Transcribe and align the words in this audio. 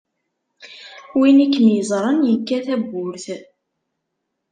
Win 1.17 1.37
i 1.45 1.47
kem-iẓranyekka 1.53 2.57
tawwurt. 2.65 3.25